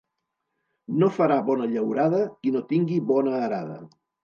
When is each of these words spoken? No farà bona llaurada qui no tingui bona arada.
No 1.03 1.09
farà 1.17 1.37
bona 1.51 1.69
llaurada 1.75 2.23
qui 2.33 2.55
no 2.57 2.65
tingui 2.73 3.01
bona 3.15 3.39
arada. 3.45 3.79